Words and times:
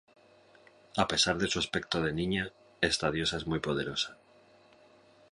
A 1.03 1.07
pesar 1.07 1.37
de 1.37 1.45
su 1.47 1.59
aspecto 1.59 2.01
de 2.01 2.11
niña, 2.11 2.51
esta 2.89 3.11
diosa 3.11 3.37
es 3.37 3.45
muy 3.45 3.59
poderosa. 3.59 4.17